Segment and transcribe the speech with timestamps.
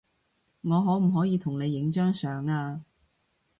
[0.61, 2.81] 我可唔可以同你影張相呀